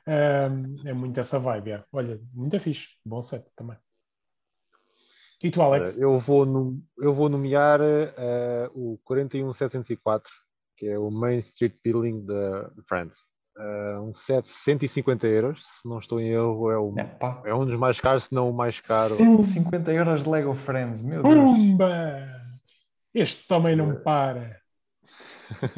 [0.08, 1.70] Um, é muito essa vibe.
[1.72, 1.88] yeah.
[1.92, 2.90] Olha, muito fixe.
[3.04, 3.76] Bom set também.
[5.44, 6.00] E tu, Alex?
[6.00, 10.30] Eu vou, num- eu vou nomear eh, o 41704,
[10.78, 13.16] que é o Main Street Building de France.
[13.58, 16.94] Eh, um set de 150 euros, se não estou em erro, é, o,
[17.46, 19.16] é um dos mais caros, se não o mais caro.
[19.16, 21.36] 150 euros de Lego Friends, meu Deus.
[21.36, 22.28] Pumba!
[23.14, 24.60] Este também não para.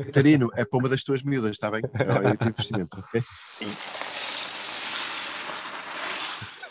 [0.06, 1.82] Catarino, é para uma das tuas miúdas, está bem?
[1.84, 3.24] É o teu investimento, ok?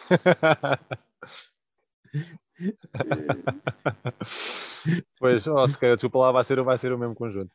[5.21, 7.53] pois, se calhar, desculpa lá, vai ser, vai ser o mesmo conjunto.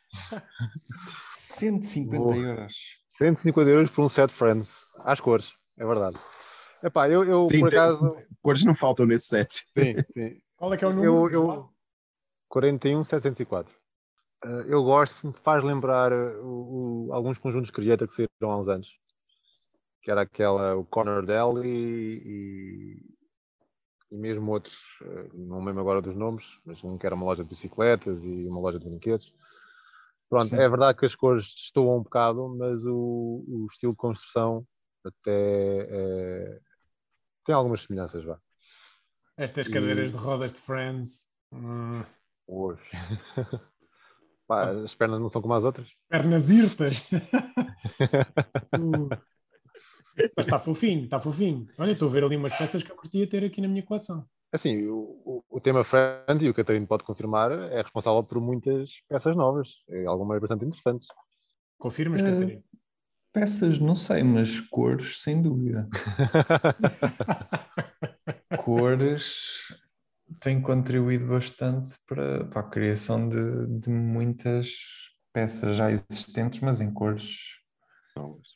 [1.34, 2.34] 150 Vou.
[2.36, 3.01] euros.
[3.22, 4.68] 150 euros por um set Friends,
[5.00, 5.46] às cores,
[5.78, 6.18] é verdade.
[6.84, 8.18] Epá, eu, eu Sim, por tem- acaso.
[8.42, 9.64] Cores não faltam nesse set.
[9.78, 10.42] Sim, sim.
[10.58, 11.30] Qual é que é o número?
[11.30, 11.70] Eu, eu,
[12.50, 13.72] 41704.
[14.44, 18.58] Eh, eu gosto, me faz lembrar eh, o- o- alguns conjuntos Creator que saíram há
[18.60, 18.88] uns anos.
[20.02, 21.68] Que era aquela, o Corner Deli
[22.26, 23.02] e,
[24.12, 27.26] e mesmo outros, eh, não me lembro agora dos nomes, mas um que era uma
[27.26, 29.32] loja de bicicletas e uma loja de brinquedos.
[30.32, 30.56] Pronto, Sim.
[30.56, 34.65] é verdade que as cores destoam um bocado, mas o, o estilo de construção
[35.06, 36.60] até eh,
[37.46, 38.39] tem algumas semelhanças, vá.
[39.38, 41.26] Estas E- cadeiras de rodas de Friends.
[41.52, 42.02] Hum,
[42.48, 42.82] Hoje.
[44.48, 45.88] Pá, as pernas não são como as outras.
[46.10, 47.08] pernas irtas.
[48.74, 49.10] Uh.
[50.36, 51.67] Mas está fofinho, está fofinho.
[51.78, 54.26] Olha, estou a ver ali umas peças que eu curtia ter aqui na minha coleção.
[54.54, 58.90] Assim, o, o, o tema Friend, e o Catarino pode confirmar, é responsável por muitas
[59.08, 61.08] peças novas, e algumas bastante interessantes.
[61.80, 62.64] Confirmas, Eh, Catarina?
[63.34, 65.88] Peças, não sei, mas cores, sem dúvida.
[68.58, 69.74] Cores
[70.40, 74.70] têm contribuído bastante para, para a criação de, de muitas
[75.34, 77.60] peças já existentes, mas em cores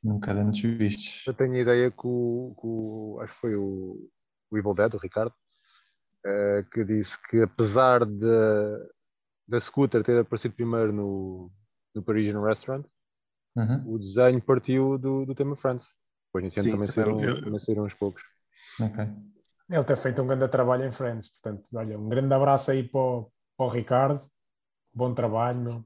[0.03, 1.23] nunca antes vistas.
[1.25, 4.09] Eu tenho a ideia que o, que o- acho que foi o,
[4.51, 5.33] o Evil Dead, o Ricardo,
[6.25, 8.25] eh, que disse que apesar de,
[9.47, 11.51] da scooter ter aparecido primeiro no,
[11.95, 12.85] no Parisian Restaurant,
[13.55, 15.85] Uhum, o desenho partiu do, do tema Friends.
[16.27, 18.23] Depois nesse ano Sim, também, também saíram, eu- também saíram uns poucos.
[18.79, 18.99] ok.
[19.69, 22.99] Ele tem feito um grande trabalho em Friends, portanto, olha, um grande abraço aí para
[22.99, 24.19] o, para o Ricardo.
[24.93, 25.85] Bom trabalho, meu.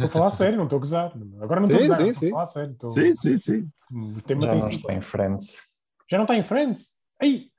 [0.00, 1.12] A falar a sério, não estou a gozar.
[1.40, 2.28] Agora não estou a Sim, gozar, sim, estou a sim.
[2.28, 2.72] falar a sério.
[2.72, 3.04] Estou...
[3.04, 3.72] Sim, sim, sim.
[3.92, 5.62] O tema Já tem não está em Friends.
[6.10, 6.96] Já não está em Friends?
[7.20, 7.50] Ei!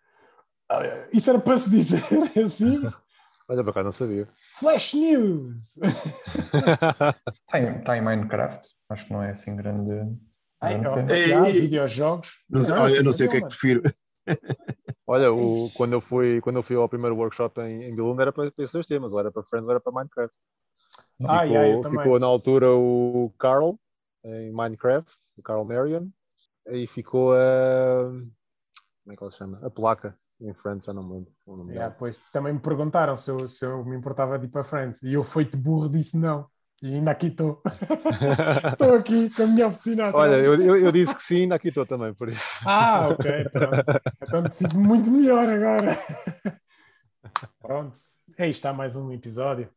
[0.69, 2.01] Ah, Isso era para se dizer
[2.43, 2.81] assim?
[3.47, 4.27] Olha, para cá não sabia.
[4.57, 5.77] Flash News!
[7.45, 9.91] Está em, está em Minecraft, acho que não é assim grande.
[10.59, 11.13] Ai, grande.
[11.13, 11.61] Ei, ei, ei.
[11.61, 12.43] videojogos.
[12.49, 13.81] Não sei- Não, olha, eu não sei o que é que prefiro.
[15.07, 18.33] Olha, o, quando, eu fui, quando eu fui ao primeiro workshop em, em Bilunga era
[18.33, 20.35] para esses dois temas, ou era para Friends ou era para Minecraft.
[21.23, 21.99] Ah, ficou, também.
[21.99, 23.77] ficou na altura o Carl
[24.23, 26.07] em Minecraft, o Carl Marion,
[26.71, 28.09] e ficou a.
[29.03, 29.59] Como é que ela se chama?
[29.63, 31.31] A placa em já não me lembro.
[31.45, 34.63] o Yeah, pois também me perguntaram se eu, se eu me importava de ir para
[34.63, 36.47] Friends e eu, feito burro, disse não.
[36.81, 37.61] E ainda aqui estou.
[38.71, 40.11] Estou aqui com a minha oficina.
[40.13, 42.41] Olha, eu, eu, eu disse que sim, ainda aqui estou também, por isso.
[42.65, 43.83] Ah, ok, pronto.
[44.21, 45.97] Então me sinto muito melhor agora.
[47.61, 47.97] Pronto.
[48.37, 49.69] Aí está mais um episódio.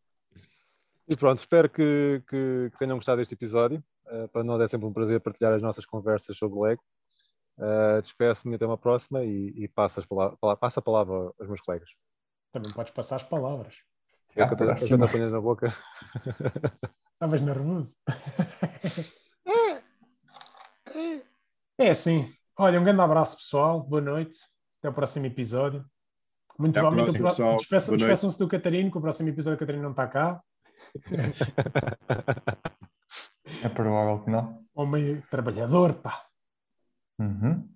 [1.09, 3.82] E pronto, espero que, que- que tenham gostado deste episódio.
[4.06, 6.82] Uh, para nós é sempre um prazer partilhar as nossas conversas sobre Lego.
[7.59, 10.00] Uh, Despeço-me até uma próxima e, e passo,
[10.61, 11.88] passo a palavra aos meus colegas.
[12.52, 13.76] Também podes passar as palavras.
[14.36, 14.96] É que eu próxima.
[14.96, 15.74] tenho apanhas na boca.
[17.14, 17.96] Estavas nervoso.
[21.78, 22.32] é assim.
[22.56, 23.82] Olha, um grande abraço, pessoal.
[23.82, 24.38] Boa noite.
[24.78, 25.84] Até o próximo episódio.
[26.59, 27.56] Muito Até provavelmente pro- pessoal.
[27.56, 30.40] despeçam- despeçam-se do Catarino, que o próximo episódio o Catarino não está cá.
[33.64, 34.64] É provável que não.
[34.74, 36.24] Homem trabalhador, pá.
[37.18, 37.68] Uhum.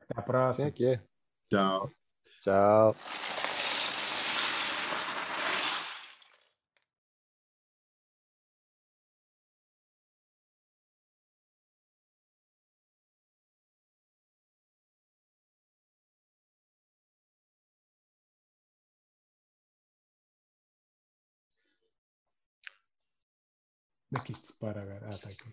[0.00, 0.68] Até Assim próxima.
[0.68, 1.02] é que é.
[1.50, 1.90] Tchau.
[2.42, 2.96] Tchau.
[24.10, 25.06] Onde é que isto se para agora?
[25.08, 25.48] Ah, está aqui.